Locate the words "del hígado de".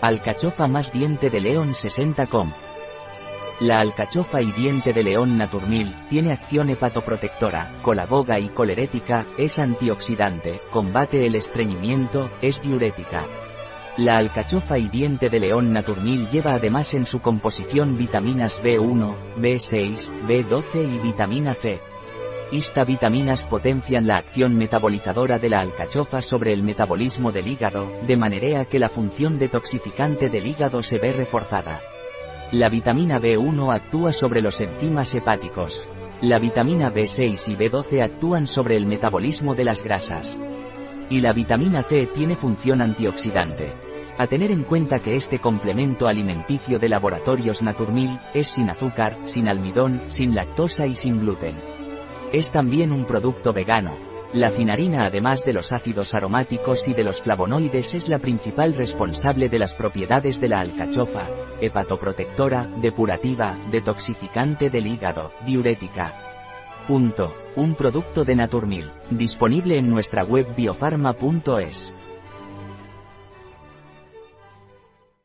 27.30-28.16